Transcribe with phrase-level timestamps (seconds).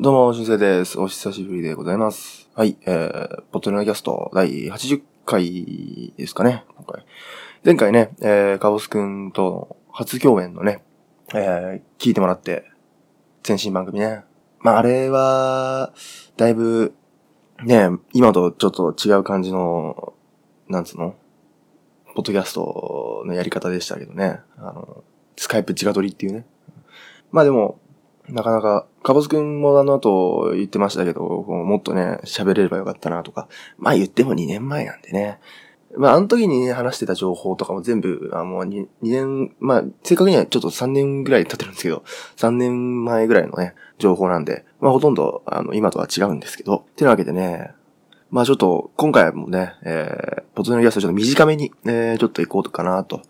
[0.00, 0.96] どうも、しんせいです。
[1.00, 2.48] お久しぶりでございます。
[2.54, 7.04] はい、えー、ポットレナキャスト第80回ですかね、今回。
[7.64, 10.84] 前回ね、えー、カボスくんと初共演のね、
[11.34, 12.70] えー、聞いてもらって、
[13.44, 14.22] 前身番組ね。
[14.60, 15.92] まあ、あれは、
[16.36, 16.94] だいぶ、
[17.64, 20.14] ね、今とちょっと違う感じの、
[20.68, 21.16] なんつうの？
[22.14, 24.38] ポッドキャストのやり方でしたけどね。
[24.58, 25.02] あの、
[25.36, 26.46] スカイプ直撮りっていうね。
[27.32, 27.80] まあでも、
[28.30, 33.48] なかなか、カボスくんもあの後言ってましたけど、もっとね、喋れればよかったなとか。
[33.78, 35.40] まあ言っても2年前なんでね。
[35.96, 42.04] まああの時にね、話してた情報とかも全部、あもう 2, 2年、まあ正確にはちょっと3年ぐらい経ってるんですけど、
[42.36, 46.84] 3年前ぐらいのね、情報なんで、まあほとんど、あの、今とは違うんですけど。
[46.96, 47.72] てなわけでね、
[48.30, 53.22] まあちょっと、今回もね、えー、ポトネのギャストちょっと短めに、えー、ちょっと行こうかなと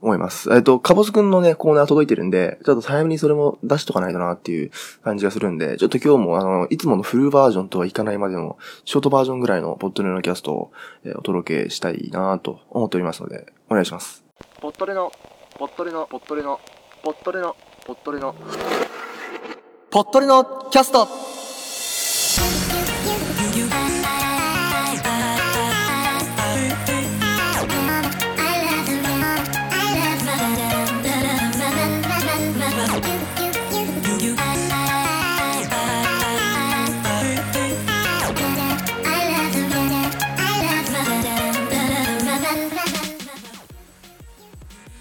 [0.00, 0.52] 思います。
[0.52, 4.70] えっ、と、カボスくんのね、コーナー届いてるんで、ちょっと早めにそれも出しとかないとなっていう
[5.02, 10.72] 感じがするんで、ちょっと今日もあの、いつものフルバージョンとはいかないまでの、ショートバージョンぐらいのポットレのキャストを、
[11.04, 14.24] えーお届けしたいなと思っておりますので、お願いします。
[14.60, 15.10] ポットレの、
[15.58, 16.60] ポットレの、ポットレの、
[17.02, 18.34] ポットレの、ポットレの、
[19.90, 21.43] ポットレのキャスト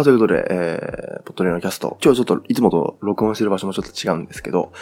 [0.00, 1.98] さあ、ということで、えー、ポットレのキャスト。
[2.02, 4.72] 今日ちょっと、いつもと録音してる場所もちょっと違うんですけど、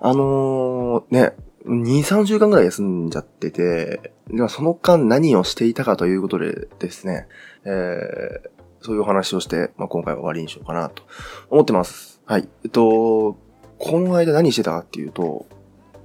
[0.00, 1.32] あのー、ね、
[1.66, 7.28] 2、3週間ぐらい休んじゃってて、ではその間何をしていたかということでですね、
[7.66, 8.48] えー、
[8.80, 11.02] そういうお話をして、まあ、今回は終わりにしようかなと
[11.50, 12.22] 思ってます。
[12.24, 12.48] はい。
[12.64, 13.36] えっと、
[13.78, 15.44] この間何してたかっていうと、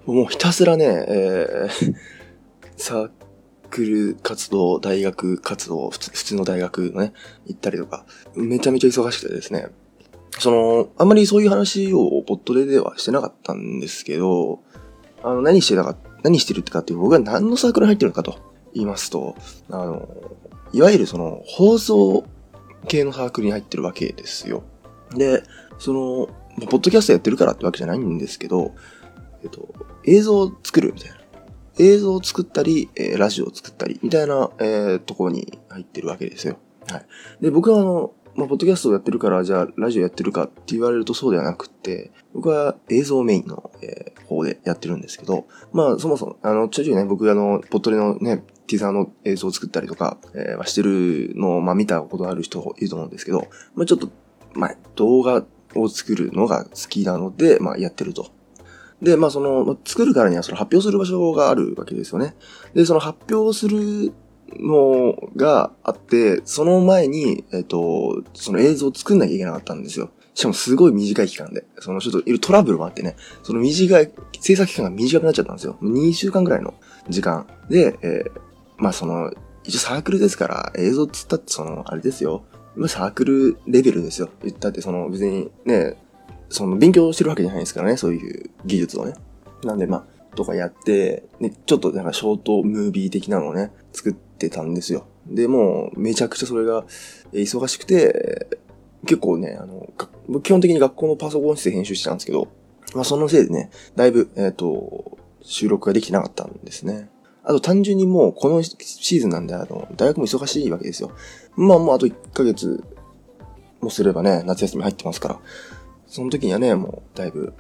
[0.05, 1.95] もうひたすらね、えー、
[2.75, 3.11] サー
[3.69, 7.13] クル活動、大学活動、普通の大学のね、
[7.45, 8.05] 行ったりとか、
[8.35, 9.67] めちゃめちゃ忙しくてですね、
[10.39, 14.59] その、あんまりそういう話をポットレではしてなかったんですけど、
[15.23, 18.37] あの、何してたか、何してるってかっていう、僕が何のサークルに入ってるのかと
[18.73, 19.35] 言いますと、
[19.69, 20.07] あの、
[20.73, 22.25] いわゆるその、放送
[22.87, 24.63] 系のサークルに入ってるわけですよ。
[25.15, 25.43] で、
[25.79, 26.29] その、
[26.67, 28.73] ポッドキャストやってるからってわけじゃないんですけど、
[29.43, 29.73] えっと、
[30.05, 31.16] 映像を作るみたいな。
[31.79, 36.57] 映像を作ったり、えーラジオを作ったり、みたいな、えーところに入ってるわけですよ。
[36.91, 37.05] はい。
[37.41, 54.09] で、僕はあの、まあ、ポッドキャストをやってるから、じゃあ、ラジオやってるかって言われるとそうではなくって、僕は映像メインの、えー方でやってるんですけど、まあ、そもそも、あの、ちょいちょいね、僕あの、ポットレのね、ティザーの映像を作ったりとか、えーしてるのを、まあ、見たことある人いると思うんですけど、まあ、ちょっと、
[54.53, 55.45] まあ、動画
[55.75, 58.31] を作るのが好きなので、まあ、やってると。
[59.01, 62.35] で、まあその、作るからにはその発表する場所があるわけですよね。
[62.73, 64.13] で、その発表する
[64.59, 70.09] のがあって、その前に、えっと、その映像を作んなきゃいけなかったんですよ。
[70.33, 71.65] しかもすごい短い期間で。
[71.79, 75.77] そのちょっといろトラブルもあってね、その短い、制作期間が短くなっちゃったんですよ。
[75.81, 76.73] 2週間ぐらいの
[77.09, 77.47] 時間。
[77.69, 78.47] で、えー
[78.77, 79.31] まあその、
[79.63, 82.45] 一応サークルですから、映像つったってその、あれですよ。
[82.75, 84.29] まあサークルレベルですよ。
[84.43, 85.97] 言ったってその別にね、
[86.49, 89.13] その勉強してるわけじゃないですからね、そういう技術をね。
[89.63, 95.05] なんでまあ、とかやって、ね、ちょっとなんかショートムービー的なのをね、作ってたんですよ。
[95.27, 96.85] で、もうめちゃくちゃそれが
[97.33, 98.47] 忙しくて、
[99.05, 99.89] 結構ね、あの、
[100.41, 102.47] 基本的に学校のパソコン室で編集してたんですけど、
[102.93, 107.09] まあそのせいでね、だいぶ、えっ、と、収録ができてなかったんですね。
[107.43, 111.11] あと単純にもうこのシーズンなんで、あの、大学も忙しいわけですよ。
[111.55, 112.83] まあもうあと1ヶ月
[113.79, 115.39] もすればね、夏休み入ってますから、
[116.07, 117.53] その時にはね、もうだいぶ、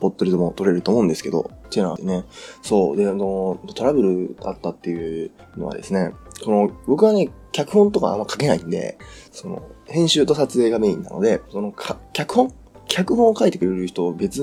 [0.00, 2.24] ポットリでも取れると思うんですけど、っていうのはね、
[2.62, 6.12] そう、で、あの、トラブルあったっていうのはですね、
[6.42, 8.98] その、僕はね、脚本とかあんま書けないんで、
[9.30, 12.52] その、編集と撮影がメインなので、その、か、脚本？
[12.88, 14.42] 脚本を書いてくれる人を別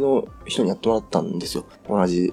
[0.00, 1.66] の人にやってもらったんですよ。
[1.88, 2.32] 同じ、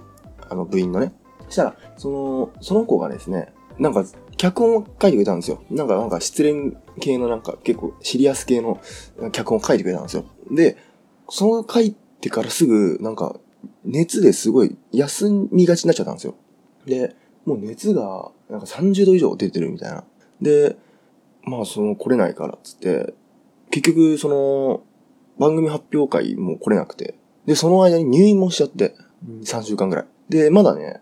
[0.50, 1.14] あの、部員のね。
[1.48, 4.06] そしたら、その、その子がですね、なんか、
[4.38, 5.62] 脚本を書いてくれたんですよ。
[5.70, 8.80] なんか、なんか失恋系のなんか結構シリアス系の
[9.34, 10.26] 脚本を書いてくれたんですよ。
[10.50, 10.78] で、
[11.30, 13.38] その書いてからすぐ、なんか、
[13.84, 16.36] 熱ですごい休みがちになっちゃったんですよ。
[16.86, 17.16] で、
[17.46, 20.04] もう熱がなんか30度以上出てるみたいな。
[20.42, 20.78] で、
[21.44, 23.14] まあその来れないからっつって、
[23.72, 24.84] 結局その
[25.40, 27.16] 番組発表会も来れなくて、
[27.46, 28.96] で、その間に入院もしちゃって、
[29.44, 30.06] 3週間ぐらい。
[30.30, 31.01] で、まだね、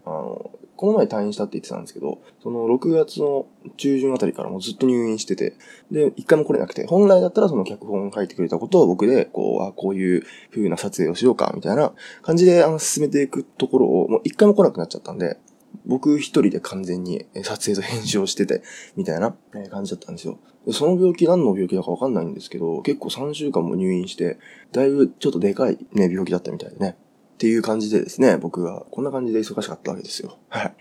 [0.80, 5.58] この前退院したって言ってたんですけど、その6月の中旬あたりからもうずっと入院してて、
[5.92, 11.92] で、一回も来れなくて、本来だったらその脚本を書いてくれたことを僕で、こう、あ、こういう風な撮影をしようか、みたいな
[12.22, 15.38] 感じで、あの、進めていくところを、もう一回も来なくなっちゃったんで、
[15.86, 18.64] 僕一人で完全に撮影と編集をしてて、
[18.96, 19.36] みたいな
[19.72, 20.40] 感じだったんですよ。
[20.66, 24.40] でその病気何の病気だかわかんないんですけど、結構3週間も入院して、
[24.72, 26.96] だいぶちょっとでかいね、病気だったみたいでね。
[27.40, 30.38] っていう感じでですね、僕はこんな感じで忙しかったわけですよ。
[30.50, 30.76] はい。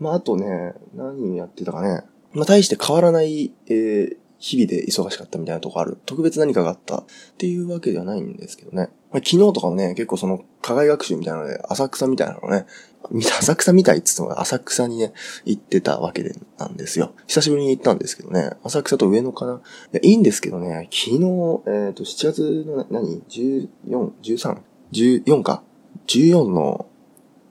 [0.00, 2.02] まあ、あとね、何やってたかね。
[2.32, 5.98] まあ、大して変わらない、えー、日々で忙しかったみたいなとこある。
[6.04, 7.04] 特別何かがあったっ
[7.38, 8.88] ていうわけではないんですけどね。
[9.12, 12.66] まあ、昨日とかもね、結構その、課外学習みたいなので、浅草みたいなのね、
[13.38, 15.12] 浅草みたいって言っても浅草にね、
[15.44, 17.12] 行ってたわけでなんですよ。
[17.28, 19.58] 久しぶりに行ったんですけどね、浅草と上野かない
[19.92, 23.68] やいいんですけどね、昨日、えっ、ー、と、7月の何 ?14、
[24.20, 24.60] 13、
[24.92, 25.62] 14か？
[26.06, 26.86] 14の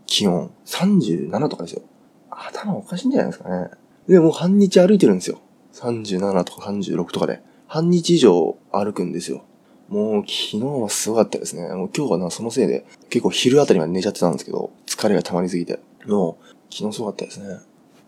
[0.06, 1.82] 気温37とかですよ。
[2.30, 3.70] 頭おかしいんじゃないですかね。
[4.08, 5.40] で、もう半日歩いてるんですよ。
[5.74, 7.42] 37とか36とかで。
[7.68, 9.44] 半日以上歩くんですよ。
[9.88, 11.64] もう昨日はすごかったですね。
[11.74, 15.80] もう今日はな、そのせいで結構昼あたりまで寝ちゃってたんですけど、疲れが溜まりすぎて。
[16.06, 17.60] もう昨日すごかったですね。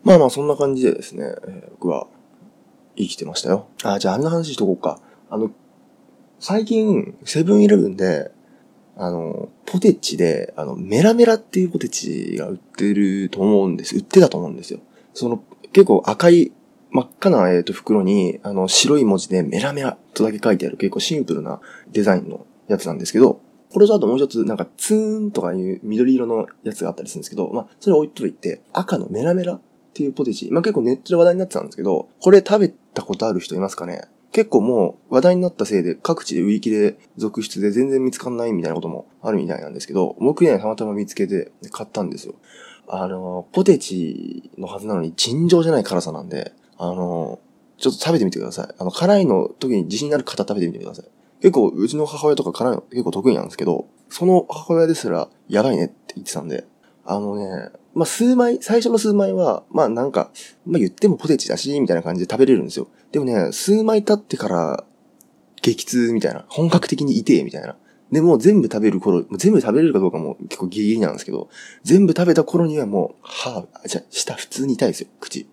[0.02, 2.06] まあまあそんな感じでですね、えー、僕は
[2.96, 3.68] 生きてましたよ。
[3.82, 5.00] あ、じゃああれの話しとこうか。
[5.30, 5.50] あの、
[6.38, 8.30] 最近、セブンイレブンで、
[8.96, 13.96] あの、ポテチで、あの、メラメラっていうポテチが売ってると思うんです。
[13.96, 14.80] 売ってたと思うんですよ。
[15.14, 15.42] その、
[15.72, 16.52] 結構赤い、
[16.90, 21.60] 真っ赤な、えっ、と、袋に、あの、白い文字でメラメラとだけ書いてある結構シンプルな
[21.90, 23.40] デザインのやつなんですけど、
[23.72, 29.60] これとあともう一つ、なんか、ツーンとかいう緑色のやつがあったりするんですけど、まあ、それ置いといて、赤のメラメラっ
[29.92, 30.48] ていうポテチ。
[30.52, 34.02] まあ、結構ネットで話題になってたんですけど、これ食べたことある人いますかね？
[34.34, 42.34] 結構もう話題になったせいで各地で売り切れ続出で全然見つかんないみたいなこともあるみたいなんですけど、僕ね、たまたま見つけて買ったんですよ。
[42.88, 47.38] あの、ポテチのはずなのに尋常じゃない辛さなんで、あの、
[47.78, 48.74] ちょっと食べてみてください。
[48.76, 51.04] あの、辛いの時に自信ある方食べてみてください。
[51.40, 56.64] 結構、うちの母親とか辛いの結構得意なんですけど、その母親ですら、やばいねって言ってたんで、
[57.04, 60.30] あのね、まあ、数枚、最初の数枚は、まあ、なんか、
[60.66, 62.88] まあ、言ってもポテチだし、みたいな感じで食べれるんですよ。
[63.14, 64.84] でもね、数枚経ってから、
[65.62, 66.46] 激痛みたいな。
[66.48, 67.76] 本格的に痛えみたいな。
[68.10, 71.48] で、もう全部食べる頃、全部食べれるかどうかも結構ギリギリなんですけど、
[71.84, 75.46] 全部食べた頃にはもう、歯、じゃ、舌普通に痛いですよ、口。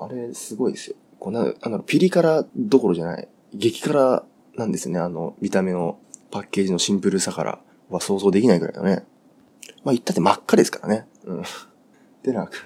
[0.00, 0.96] あれ、すごいですよ。
[1.20, 3.28] こんな、あの、ピリ辛どころじゃない。
[3.54, 4.24] 激辛
[4.56, 5.96] なんですね、あの、見た目の
[6.32, 9.04] パッケージのシンプルさからは想像できないぐらいだね。
[9.84, 11.06] まあ、言ったって真っ赤ですからね。
[11.24, 11.42] うん。
[12.24, 12.56] でなく、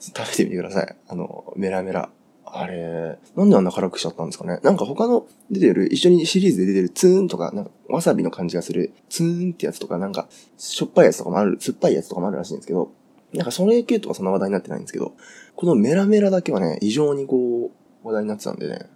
[0.00, 0.96] 食べてみてください。
[1.06, 2.10] あの、メラメラ。
[2.54, 4.60] あれ、なんであんな辛くしちゃったんですかね？
[4.62, 12.92] なんか他の出てる、一緒にシリーズで出てるツーンとか、なんかわさびの感じがするツーンってやつとか、なんかしょっぱいやつとかもある、酸っぱいやつとかもあるらしいんですけど、
[13.32, 15.14] なんかその影響とかそんな話題になってないんですけど、
[15.54, 17.70] このメラメラだけはね、異常にこ
[18.04, 18.86] う、話題になってたんでね、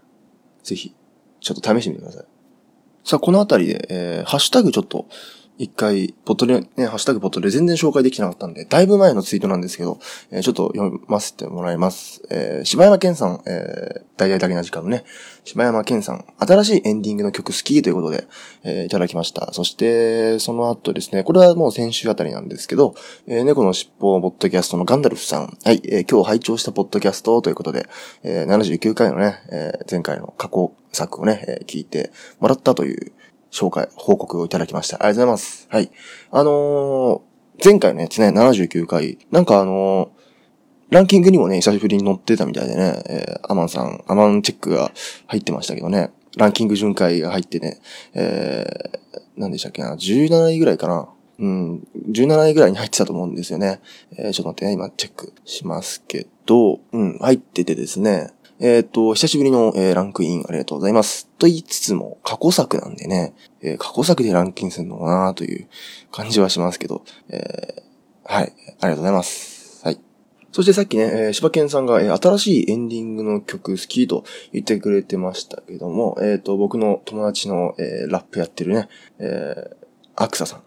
[0.63, 0.95] ぜひ、
[1.41, 2.27] ちょっと試してみてください。
[3.05, 5.07] さあ、このあたりで、えー、ハッシュタグちょっと、
[5.59, 12.23] 一回、ポトで、ね、ハッシュタグポットで全然紹介できなかったんで、だいぶ前のツイートなんですけど、えー、ちょっと読ませてもらいます。
[12.31, 15.05] えー、柴山健さん、えー、大々だけな時間のね、
[15.45, 18.27] 柴山健さん、新しいエンディングの曲好きということで、
[18.65, 19.53] えー、いただきました。
[19.53, 22.95] そして、その後ですね、これはもう先週あたりなんですけど、
[23.27, 27.87] えー、猫の尻尾ポッドキャストのガンダルフさん、はい、えー、今日拝聴したポッドキャストということで、
[28.23, 33.13] えー、79回のね、えー、前回の過去作をね、えー、聞いてもらったという、
[33.53, 34.97] 紹介、報告をいただきました。
[34.97, 35.69] ありがとうございます。
[35.71, 35.91] はい。
[36.31, 40.23] あのー、前回のやつね、79回、なんかあのー、
[40.95, 44.93] ランキングにもね、久しぶりに載ってたみたいでね、えー、アマンさん、アマンチェックが
[45.27, 47.81] 入ってましたけどね、ランキング巡回が入ってね、
[48.15, 51.09] えー、何でしたっけな、17位ぐらいかな。
[51.39, 53.81] うん、17位ぐらいに入ってたと思うんですよね。
[54.17, 58.31] えー、ちょっと待ってね、今チェックしますけど、うん、入っててですね、
[58.63, 61.27] えっ、ー、と、久しぶりの、えー、ランクインありがとうございます。
[61.37, 65.69] と言いつつも、過去作なんでね、えー、過去作でランキンするのかなという
[66.13, 68.53] 感じはしますけど、えー、はい、あり
[68.83, 69.85] がとうございます。
[69.85, 69.99] はい。
[70.53, 78.89] そしてさっきね、えー、柴犬さんが、えー、新しいエンディングの曲好きと言ってくれてましたけども、えっ、ー、と、僕の友達の、えー、ラップやってるね、
[79.19, 79.75] えー、
[80.15, 80.63] アクサさん。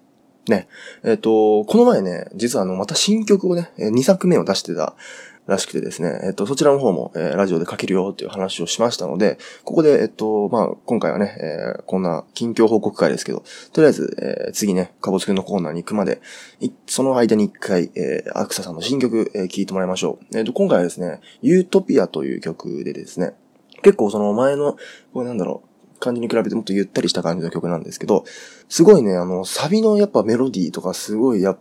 [0.52, 0.68] ね。
[1.06, 4.98] えっ、ー、と、この前ね、実はあの、また新曲をね、2作目を出してた
[5.48, 14.16] らしくてですね、えっと、そちらの方も、えーラジオで書けるよっていう話をしましたので、ここで、えっと、まあ、今回はね、えーこんな近況報告会ですけど、とりあえず、
[14.48, 16.22] えー次ね、かぼつくんのコーナーに行くまで、
[16.60, 20.38] いその間に一回、えーアクサさんの新曲、えー聴いてもらいましょう。
[20.38, 23.34] えっと、今回はですね、ユートピアという曲でですね、
[23.84, 24.78] 結構その前の、
[25.14, 28.26] これなんだろう、感じに比べてもっとゆったりした感じの曲なんですけど、
[28.70, 31.58] すごいね、あの、サビのやっぱメロディーとかすごいやっ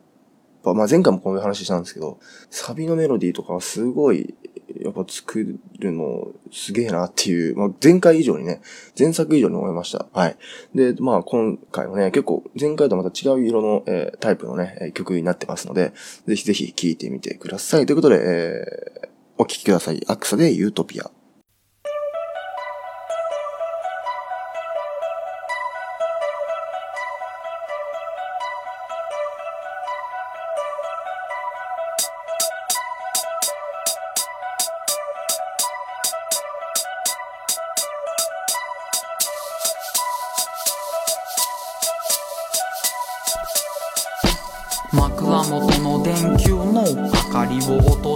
[0.65, 2.19] ぱ、まあ前回もこういう話したんですけど、
[2.51, 4.35] サビのメロディーとかはすごい、
[4.81, 8.61] やっぱ作るのすげえなっていう、まあ前回以上にね、
[8.99, 10.07] 前作以上に思いました。
[10.13, 10.37] はい。
[10.75, 15.93] で、まあ今回はね、結構前回とまた違う色の、えータイプのね、曲になってますので、
[16.27, 17.87] ぜひぜひ聴いてみてください。
[17.87, 20.01] ということで、えーお聴きください。
[20.07, 21.11] アクサでユートピア。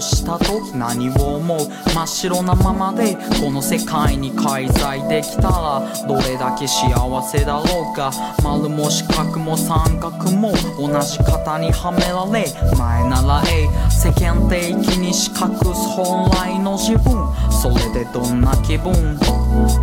[0.08, 1.58] したと何を思う？
[1.94, 5.48] 真っ白なままでこの世界に介在できた。
[5.48, 6.88] らどれだけ幸
[7.22, 8.10] せだろうか？
[8.42, 12.46] 丸も四角も三角も同じ型にはめられ。
[12.76, 17.27] 前ならえ世間的に四角す本来の自分。
[17.60, 19.18] それでどんな気分？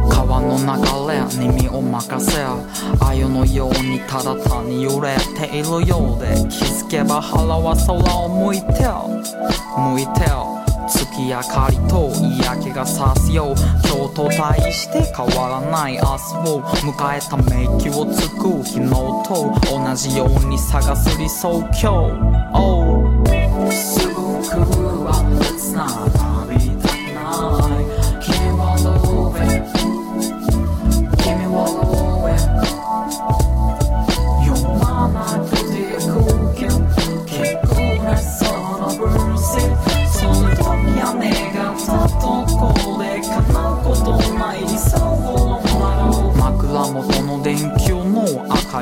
[0.09, 0.65] 川の流
[1.11, 2.41] れに身を任せ
[2.99, 8.65] 鮎のようにただ単に揺れているようで気づけば腹は空を向いて
[9.77, 10.25] 向いて
[10.87, 13.55] 月明かりと嫌気がさすよう。
[13.87, 15.95] 今日と対して変わらない。
[15.95, 16.05] 明日
[16.51, 22.13] を迎えため息をつく昨日と同じように探す理想郷。
[22.53, 23.04] Oh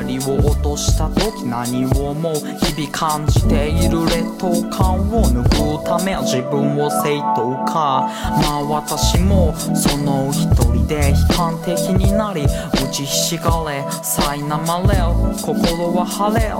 [0.06, 8.08] りを落とした時何を思う日々感じている劣等感を拭うため自分を正当化。
[8.42, 14.98] まあ私もその一人で悲観的になり打ちひしがれ苛まれ
[15.42, 16.50] 心は晴れ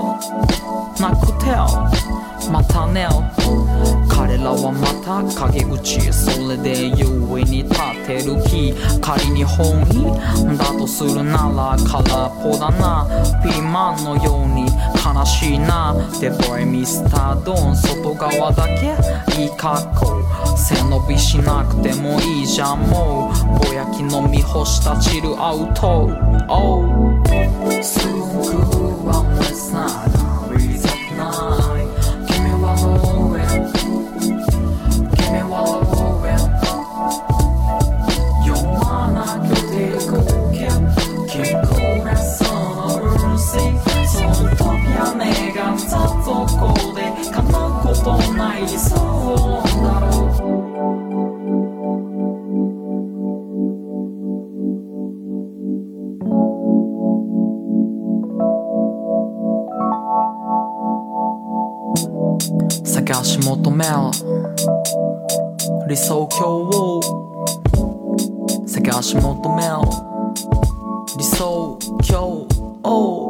[0.99, 1.51] なくて
[2.51, 3.07] またね
[4.35, 7.05] 彼らはまた陰口それで優
[7.39, 13.07] 位に立てる日仮に本意だとするなら空っぽだな。
[13.41, 14.65] ピーマンのように
[14.99, 15.95] 悲しいな。
[16.19, 18.97] デボイミスタードン外側だけ
[19.41, 20.57] いい格好。
[20.57, 23.31] 背伸びしなくてもいいじゃんも
[23.63, 23.65] う。
[23.65, 26.11] ぼやきのみ干したチルアウト。
[26.49, 26.83] Oh
[27.81, 28.19] すぐ
[29.07, 29.71] はレス
[65.87, 67.45] 理想郷を
[68.67, 69.69] 探し求める
[71.15, 72.47] 理想郷
[72.83, 73.24] を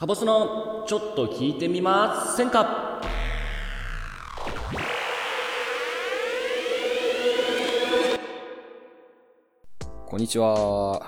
[0.00, 3.02] カボスのちょっと聞いてみませんか？
[10.06, 11.06] こんにちは、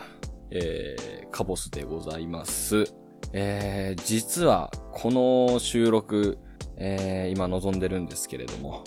[0.51, 2.85] えー、カボスでございます。
[3.33, 6.37] えー、実はこの収録、
[6.77, 8.85] えー今望んでるんですけれども、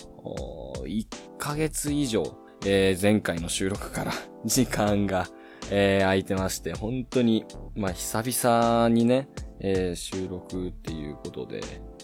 [0.84, 1.04] 1
[1.36, 2.22] ヶ月以上、
[2.64, 4.12] えー前回の収録から
[4.46, 5.26] 時間が、
[5.72, 7.44] えー空いてまして、本当に、
[7.74, 9.28] まあ、久々にね、
[9.60, 11.60] えー収録っていうことで、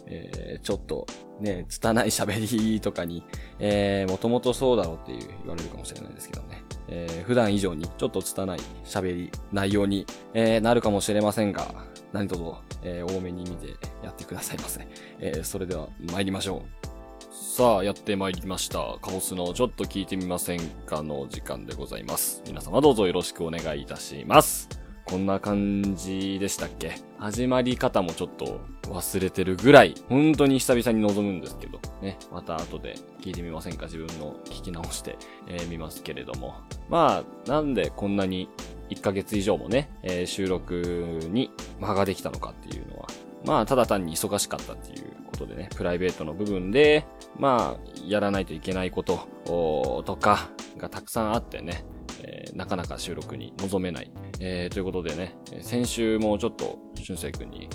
[0.06, 1.06] えーちょっと、
[1.40, 3.24] ね、拙い喋りとかに、
[3.58, 6.62] えー、もともとそうだろうっていう言われるかもしれないですけどね。
[6.88, 12.42] えー普段以上にちょっと拙い喋り、内容に、えーなるかもしれませんが、何卒、
[12.82, 13.68] えー多めに見て
[14.02, 14.86] やってくださいませ。
[15.20, 16.82] えーそれでは参りましょう。
[17.30, 18.96] さあ、やってまいりました。
[19.02, 22.42] カオスのちょっと聞いてみませんかの時間でございます。
[22.46, 24.81] 皆様どうぞよろしくお願いいたします。
[25.04, 26.94] こんな感じでしたっけ？
[27.18, 33.86] 始まり方もちょっと忘れてるぐらい、本当に久々に臨むんですけど、ね、また後で聞いてみませんか？
[33.86, 35.18] 自分の聞き直して、
[35.48, 36.54] えーますけれども。
[36.88, 38.48] まあ、なんでこんなに
[38.90, 43.06] 1ヶ月以上もね、えー収録に間ができたのかっていうのは、
[43.44, 47.04] まあ、ただ単に忙しかったっていうことでね、プライベートの部分で、
[47.38, 51.84] まあ、やらないといけないこととかがたくさんあってね、
[52.22, 54.10] えーなかなか収録に臨めない。
[54.40, 57.68] えーということでね、先週もちょっと、俊生くんに、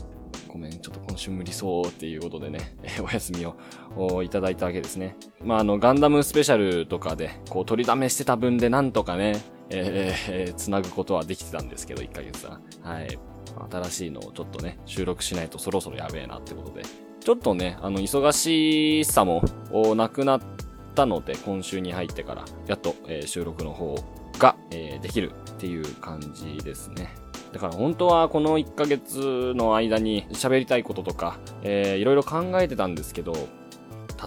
[0.48, 5.16] ごめん、ちょっと今週無理そうっていうことでね、えお休みをいただいたわけですね。
[5.44, 12.60] まあ、あの、ガンダムスペシャルとかで、こう、取りだめしてた分でなんとかね、えーえーつなぐことはできてたんですけど、1ヶ月は。
[12.84, 13.20] はい。
[13.72, 16.84] 新しいのをちょっとね、収録しないとそろそろやべえなってことで。
[17.20, 19.42] ちょっとね、あの、忙しさも、
[19.96, 20.42] なくなっ
[20.96, 23.98] たので、今週に入ってから、やっと、えー収録の方を
[24.40, 27.16] が、えーできるっていう感じですね。
[27.54, 33.34] だから本当はこの1ヶ月の間に喋りたいこととか、えーいろいろ考えてたんですけど、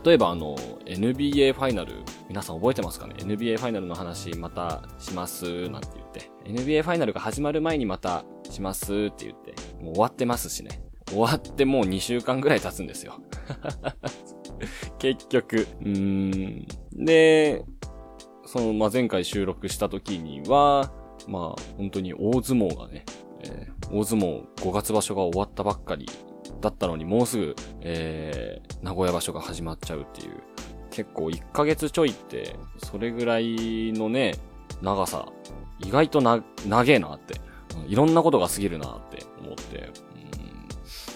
[0.05, 1.95] 例えばあの、NBA ファイナル、
[2.29, 6.31] 皆さん覚えてますかね ?NBA ファイナルの話またします、なんて言って。
[6.45, 10.83] NBA ファイナルが始まる前にまたしますって言って、もう終わってますしね。
[11.09, 13.21] 終わってもう2週間ぐらい経つんですよ。
[14.99, 15.67] 結局。
[15.81, 16.67] うーん。
[17.05, 17.65] で、
[18.51, 20.91] その、まあ、前回収録した時には、
[21.29, 23.05] まあ、本当に大相撲がね、
[23.43, 26.07] えー大相撲5月場所が終わったばっかり
[26.61, 30.35] だったのに、もうすぐ、えー名古屋場所が始まっちゃうっていう。
[30.91, 34.35] 結構1ヶ月ちょいって、それぐらいのね、
[34.83, 35.29] 長さ、
[35.79, 37.41] 意外とな、長えなって、
[37.87, 39.91] いろんなことが過ぎるなって思って、うんま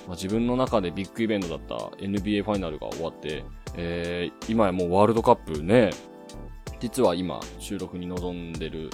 [0.08, 3.44] あ、自分の中でビッグイベントだった NBA ファイナルが終わって、
[3.76, 5.90] えー今やもうワールドカップね、
[6.84, 8.90] 実は今収録に臨んでる、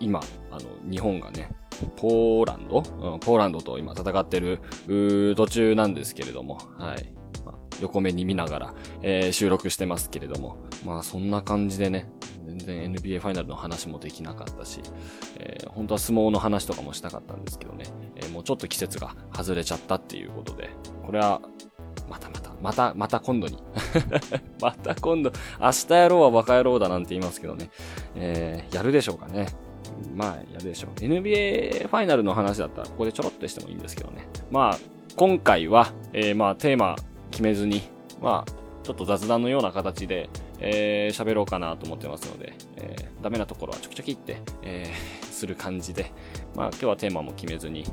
[0.00, 1.50] 今、あの、日本がね、
[1.96, 4.60] ポーランド、うん、ポーランドと今戦ってる、
[5.36, 7.12] 途中なんですけれども、はい。
[7.44, 12.10] まあ、横目に見ながら、えー収録してますけれども、まあそんな感じでね、
[12.46, 14.80] 全然 NBA ファイナルの話もできなかったし、
[15.36, 17.84] えー本当は相撲の話とかもしたかったんですけどね、
[18.16, 20.70] えーもうちょっと季節が外れちゃったっていうことで、
[21.04, 21.42] これは、
[22.08, 23.62] またまた、また、また今度に。
[24.60, 27.70] また今度、明日やろうはバカ野郎だなんて言いますけどね、
[28.14, 29.46] えーやるでしょうかね。
[30.14, 30.90] まあ、やるでしょう。
[30.98, 34.26] NBA ファイナルの話だったら、ここでちょろっとしてもいいんですけどね。
[34.50, 34.78] まあ、
[35.16, 36.96] 今回は、えーまあ、テーマ
[37.30, 37.82] 決めずに、
[38.20, 46.12] まあ、ちょっと雑談のような形で、えー喋ろうかなと思ってますので、えーダメなところはちょきちょきって、えーする感じで、
[46.54, 47.84] まあ、今日はテーマも決めずに、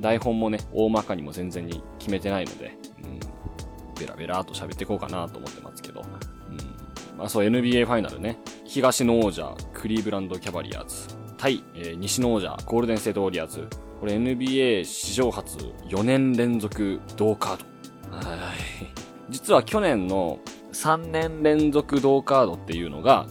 [0.00, 3.20] 台本もね、大まかにも全然に決めてないので、うん、
[3.98, 13.68] ベラベラーと喋っていこうかなと思ってますけど、うん、まあそう NBA ファイナルね、東の王者、クリーブランドキャバリアーズ、対、えー西の王者、ゴールデンステートウォリアーズ、
[14.00, 15.56] これ NBA 史上初
[15.88, 17.58] 4年連続同カー
[18.10, 18.16] ド。
[18.16, 18.56] はい。
[19.30, 20.38] 実は去年の
[20.72, 23.26] 3年連続同カードっていうのが、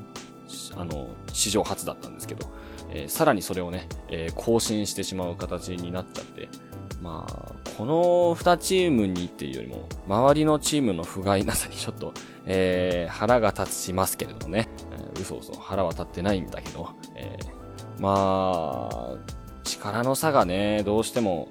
[0.75, 2.51] あの、史上初だったんですけど、
[2.89, 6.50] えーさらにそれをね、えー更新してしまう形になっちゃって、
[7.02, 12.13] まあ、この2チームにっていうよりも、周りのチームの不甲斐なさにちょっと、
[12.45, 19.17] えー腹が立ちますけれどもね、えー嘘嘘腹は立ってないんだけど、えーまあ、
[19.63, 21.50] 力の差がね、どうしても、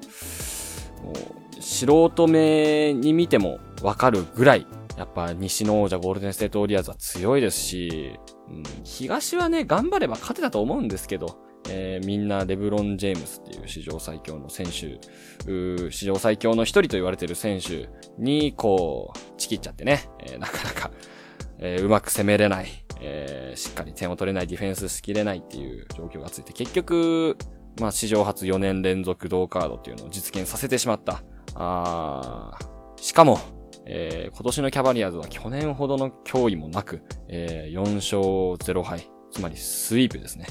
[1.03, 1.12] も
[1.59, 20.90] う素人目に見てもわかるぐらい、やっぱ西の王者ゴールデンステートウォリアーズは強いですし、うん、東はね、頑張れば勝てたと思うんですけど、えーみんなレブロン・ジェームスっていう史上最強の選手、史上最強の一人と言われてる選手に、こう、ちきっちゃってね、えー なかなか、
[21.59, 22.68] えーうまく攻めれない、
[23.00, 27.37] えーしっかり点を取れない、ディフェンスしきれないっていう状況がついて、結局、
[27.80, 31.22] まあ、史上初4年連続同カードっていうのを実現させてしまった。
[31.54, 32.66] あー
[33.02, 33.38] しかも、
[33.87, 40.46] えー今年のキャバリアーズは去年ほどの脅威もなく、えー4勝0敗、つまりスイープですね。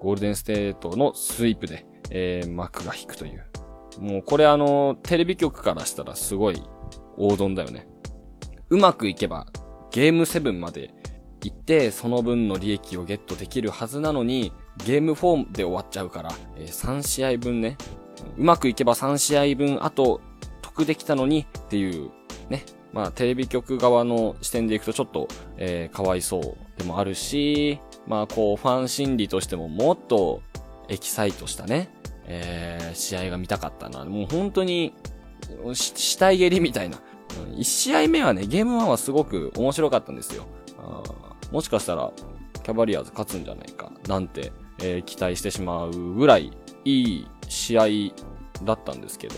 [0.00, 3.44] ゴールデンステートのスイープで、えー幕が引くという。
[4.00, 6.62] もうこれあの、テレビ局からしたらすごい
[7.16, 7.86] 王道だよね。
[8.70, 9.46] うまくいけば、
[9.90, 10.94] ゲーム7まで
[11.42, 14.52] 行って、その分の利益をゲットできるはずなのに、
[14.86, 17.76] ゲーム4で終わっちゃうから、えー3試合分ね、
[18.38, 20.20] うまくいけば3試合分、あと、
[20.62, 22.10] 得できたのにっていう、
[22.50, 22.64] ね。
[22.92, 30.42] まあ、テレビ局側の視点でいくとちょっと、えーかわいそうでもあるし、まあ、こう、ファン心理としてももっと
[30.88, 31.88] エキサイトしたね、
[32.26, 34.04] えー試合が見たかったな。
[34.04, 34.92] もう本当に、
[35.72, 36.98] 死体蹴りみたいな。
[37.54, 40.46] 1試合目はね、ゲーム1はすごく面白かったんですよ。
[40.78, 41.02] あ
[41.52, 42.10] もしかしたら、
[42.64, 46.50] キャバリアーズ勝つんじゃないか、なんて、えー期待してしまうぐらい、
[46.84, 47.84] いい試合
[48.64, 49.34] だったんですけど。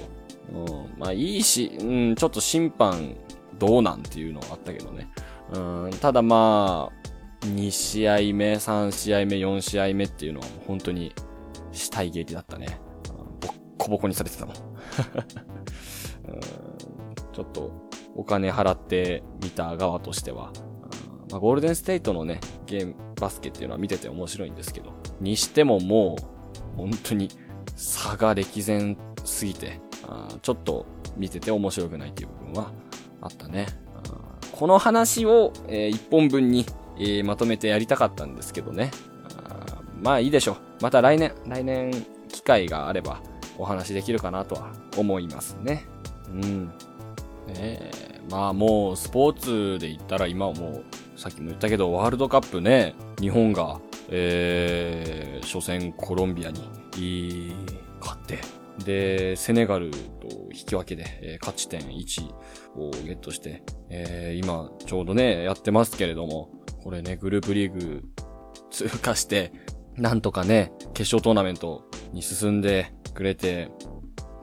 [0.50, 3.16] うん、まあいいし、うん、ちょっと審判
[3.58, 5.08] どうなんていうのはあったけどね。
[5.52, 11.12] うん、ただまあ、2試合目、3試合目、4試合目っていうのは本当に
[11.72, 12.80] 死体蹴りだったね。
[13.10, 13.16] うん。
[13.40, 14.54] ボッコボコにされてたもん。
[16.28, 16.40] うん。
[17.32, 17.72] ちょっと
[18.14, 20.52] お金払って見た側としては、
[21.30, 26.16] まあ、ゴールデンステイトのね、ゲーム、バスケっていうのは見てて面白いんですけど、にしてもも
[26.74, 27.28] う、本当に
[27.74, 29.80] 差が歴然すぎて、
[30.42, 32.70] ちょっと見てて面白くないっていう部分は
[33.20, 33.66] あったね。
[34.52, 36.66] この話を、えー一本分に、
[36.98, 38.90] えーまとめてやりたかったんですけどね。
[39.48, 40.56] あまあいいでしょう。
[40.80, 41.92] また来年、来年
[42.28, 43.20] 機会があれば
[43.58, 45.84] お話できるかなとは思いますね。
[46.28, 46.66] うん。
[46.66, 46.72] ね
[47.56, 50.82] えまあもうスポーツで言ったら今はも
[51.16, 53.80] うさっきも言ったけどワールドカップね日本が
[54.14, 56.60] えー、初戦コロンビアに
[57.98, 58.40] 勝って
[58.84, 59.98] でセネガルと
[60.52, 62.32] 引き分けで、えー勝ち点1
[62.76, 66.50] をゲットして、えー今ちょうどねやってますけれども
[66.82, 68.02] これねグループリーグ
[68.70, 69.52] 通過して
[69.96, 73.70] なんとかね決勝トーナメントに進んでくれて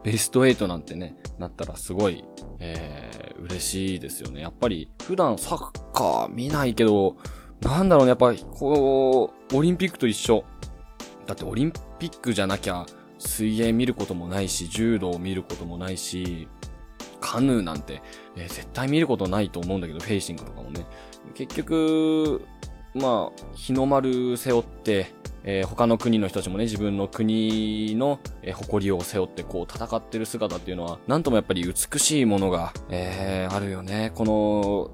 [0.04, 2.24] ベスト8なんてね、なったらすごい、
[2.60, 4.42] えー、嬉しいですよね。
[4.42, 7.18] やっぱり、普段サッカー見ないけど、
[7.62, 10.46] なんだろうね、やっぱ、こう、オリンピックと一緒。
[11.26, 12.86] だってオリンピックじゃなきゃ、
[13.19, 16.47] 水泳見ることもないし、柔道を見ることもないし、
[17.21, 18.01] カヌーなんて、
[18.36, 20.86] えー絶対見ることないと思うんだけど、フェイシングとかもね。
[21.36, 22.45] 結局、
[22.95, 34.12] まあ、日の丸背負って、えー他の国の人たちもね、自分の国の、えー誇りを背負ってこう戦ってる姿っていうのは、なんともやっぱり美しいものが、えーあるよね。
[34.15, 34.23] こ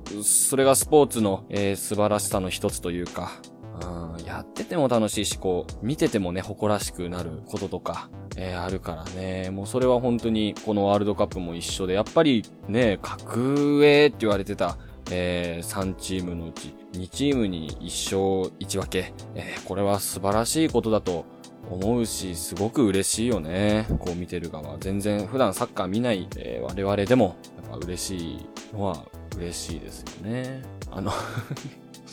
[0.09, 3.31] の、それがスポーツの、えー素晴らしさの一つというか、
[3.81, 9.49] うんやってても楽しいし、こう、見ててもね、誇らしくなることとか、えーあるからね。
[9.49, 14.77] もうそれは本当に、このワールドカップも一緒で、やっぱりね、格上って言われてた、
[15.11, 21.25] えー3チームのうち2チームに1勝1分け、えーこれは素晴らしいことだと
[21.71, 23.87] 思うし、すごく嬉しいよね。
[23.99, 24.77] こう見てる側。
[24.79, 29.05] 全然普段サッカー見ない、えー我々でも、やっぱ嬉しいのは
[29.37, 30.61] 嬉しいですよね。
[30.91, 31.11] あの、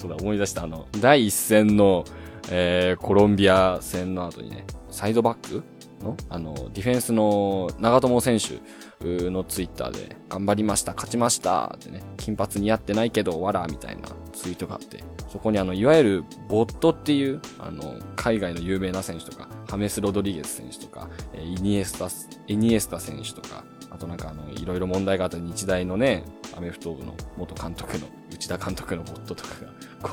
[0.03, 0.65] そうだ、思い出した。
[0.65, 2.05] あの、第一戦の、
[2.51, 5.63] えーコロンビア戦の後にね、サイドバック？
[6.03, 6.17] の？
[6.29, 22.09] あの、ディフェンスの長友選手のツイッターで、頑張りました、勝ちましたってね、金髪似合ってないけど、わらみたいなツイートがあって、そこにあの、いわゆるボットっていう、あの、海外の有名な選手とか、ハメス・ロドリゲス選手とか、えーイニエスタ、
[22.49, 26.25] イニエスタ選手とか、あとなんかあの、いろいろ問題があった日大のね、
[26.57, 30.11] アメフト部の元監督の、内田監督のボットとかが、こ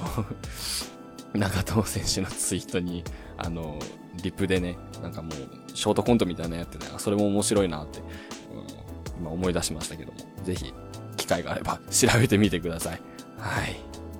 [1.33, 3.03] う、長友選手のツイートに、
[3.37, 3.79] あの、
[4.23, 5.31] リプでね、なんかもう、
[5.75, 10.73] ショートコントみたいなのやってて、それも面白いなって、うん、今思い出しましたけども、ぜひ、
[11.17, 13.01] 機会があれば調べてみてください。
[13.37, 13.75] はい。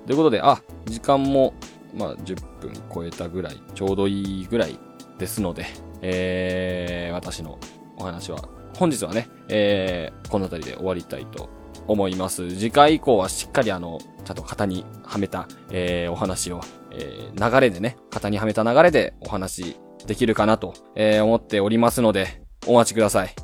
[0.06, 1.54] ということで、あ、時間も、
[1.94, 4.78] まあ、10分超えたぐらい、ちょうどいいぐらい
[5.18, 5.66] ですので、
[6.02, 7.58] えー、私の
[7.96, 11.48] お話は、本日はね、えー、この辺りで終わりたいと
[11.90, 12.48] 思います。
[12.50, 16.60] 次回以降はしっかりあの、ちゃんと型にはめた、えー、お話を、
[16.92, 19.76] えー、流れでね、型にはめた流れでお話
[20.06, 23.34] できるかなと、えー、思っておりますので、お待ちください。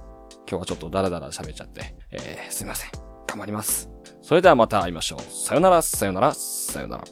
[0.48, 2.90] 今日はちょっとダラダラ喋っちゃって、えー、すいません。
[3.26, 3.90] 頑張ります。
[4.22, 5.20] それではまた会いましょう。
[5.20, 7.04] さよなら、さよなら、さよなら。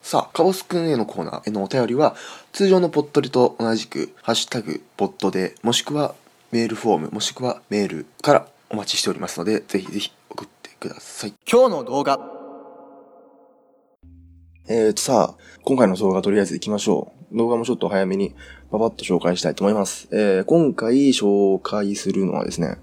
[0.00, 2.14] さあ、カボスくんへのコーナーへのお便りは、
[2.52, 6.14] 通常のポットリと同じく、ハッシュタグ、ポットで、もしくは
[6.54, 11.34] メールフォーム、もしくはメールからお待ちしておりますので、ぜひぜひ送ってください。
[11.50, 12.20] 今日の動画。
[14.68, 17.36] えーとさあ、今回の動画とりあえず行きましょう。
[17.36, 18.36] 動画もちょっと早めに
[18.70, 20.06] パパッと紹介したいと思います。
[20.12, 22.76] えー今回紹介するのはですね、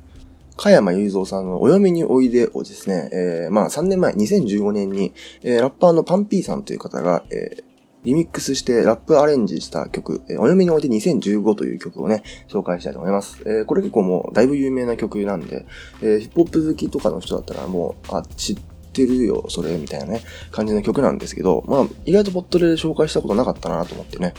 [0.58, 7.71] 加山雄三さんのお嫁においでをですね、えーまあ3年前、2015年に、えーラッパーのパンピーさんという方が、えー
[8.04, 13.42] リミックスしてラップアレンジした曲、えーお読みにおいて2015という曲をね、紹介したいと思います。
[13.46, 15.66] えーこれ結構もうだいぶ有名な曲なんで、
[16.02, 18.58] えーヒップホップ好きとかの人だったらもう、あ、知っ
[18.94, 24.34] てるよ、それ、みたいなね、感じの曲なんですけど、まあ、意外とポットで紹介したことなかったなと思ってね。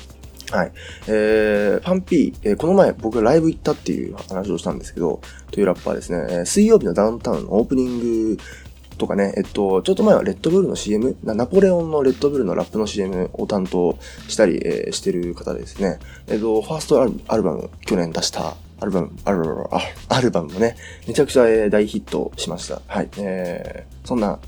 [0.50, 0.72] はい。
[1.08, 5.20] えー、パンピー、えーこの前僕がライブ行ったっていう話をしたんですけど、
[5.50, 8.00] というラッパーですね、えー水曜日のダウンタウンのオープニン
[8.34, 8.38] グ
[8.98, 15.98] とかね、えっと、ちょっと前はレッドブルの CM、ナポレオンのレッドブルのラップの CM を担当したり、えーしてる方ですね。
[16.28, 19.68] えっと、ファーストアルアルバム、去年出したアルバム、アルバム、
[20.08, 20.76] アルバムもね、
[21.06, 22.82] めちゃくちゃえー大ヒットしました。
[22.86, 23.08] はい。
[23.18, 24.38] えー、そんな、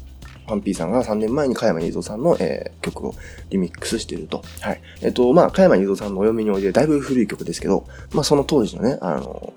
[0.47, 3.15] パンピーさんが3年前に加山雄三さんの、えー曲を
[3.51, 4.43] リミックスしていると。
[4.61, 4.81] はい。
[5.01, 9.55] えっと、まあ、加山雄三さんのお読みにおいで、だいぶ古い曲ですけど、まあ、その当時のね、あの、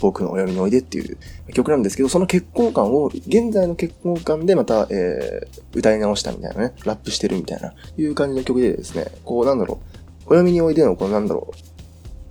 [0.00, 1.18] 僕のお読みにおいでっていう
[1.52, 11.56] 曲なんですけど、その結婚感を、現在の結婚感でまた、えー、歌い直したみたいなね、ラップしてるみたいな、いう感じの曲でですね、こう、なんだろう、お読みにおいでの、こう、なんだろう、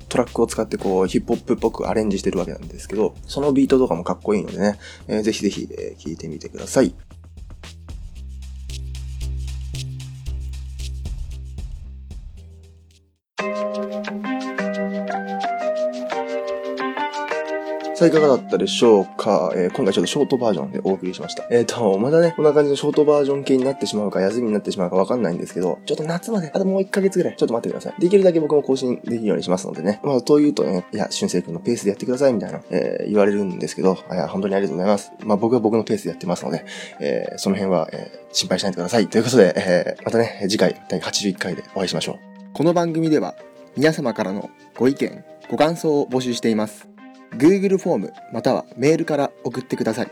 [0.07, 6.95] トラックを使ってこう、ヒップホップっぽくアレンジしてるわけなんですけど、そのビートとかもかっこいいのでね、えーぜひぜひ、えー聞いてみてください。
[17.95, 21.45] さあ、いかがだったでしょうか、えー今回ちょっとショートバージョンでお送りしました。
[21.49, 28.01] えっ、と、まだね、こんな感じのショートバージョン系になってしまうか、休みになってしまうかわかんないんですけど、ちょっと夏まで、あともう1ヶ月ぐらい、ちょっと待ってください。
[28.01, 30.01] できるだけ僕も更新できるようにしますのでね。
[30.03, 35.13] まあ、というとね、いや、俊生君のペースでやってください、みたいな、えー言われるんですけど、いや、本当にありがとうございます。
[35.23, 36.65] まあ、僕は僕のペースでやってますので、
[36.99, 39.07] えーその辺は、えー心配しないでください。
[39.07, 42.17] ということで、えーまたね、次回、第81回でお会いしましょう。
[42.51, 43.35] この番組では
[43.77, 46.94] 皆様からのご意見ご感想を募集しています
[47.37, 50.07] Google フォームまたはメールから送ってください。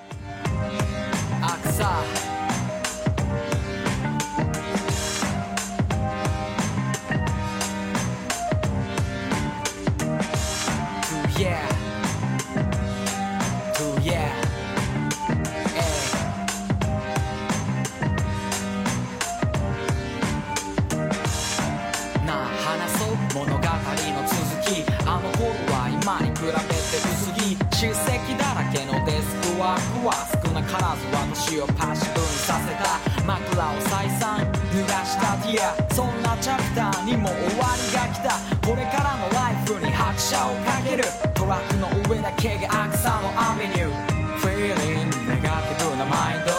[40.16, 43.92] 拍車をかけるトラックの上だけがアクサのアベニュー
[44.40, 46.52] Feeling ネガティブなマインド。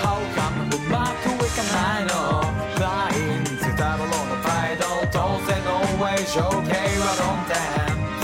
[0.00, 2.40] How come うまくいかないの
[2.80, 6.72] ？Flying ゼタロロのプライド当然の上情景
[7.04, 7.52] は論点。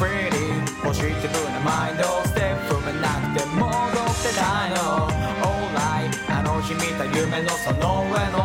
[0.00, 0.48] Pretty
[0.82, 2.04] ポジティブなマインド。
[2.24, 3.76] ステップ踏めなくて戻っ
[4.24, 5.12] てないの。
[5.44, 8.39] Alright あの日見た夢のその上の